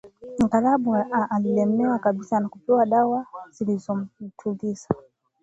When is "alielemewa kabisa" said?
1.29-2.39